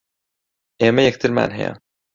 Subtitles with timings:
[0.81, 1.73] ئێمە یەکترمان ھەیە.